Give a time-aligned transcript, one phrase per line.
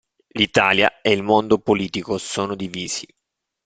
[0.33, 3.05] L'Italia e il mondo politico sono divisi.